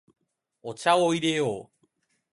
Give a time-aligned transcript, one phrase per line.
[0.63, 1.87] お茶を入れよう。